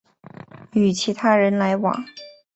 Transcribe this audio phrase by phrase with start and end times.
[0.73, 2.03] 与其他人来往